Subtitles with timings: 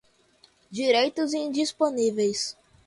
[0.71, 2.57] direitos indisponíveis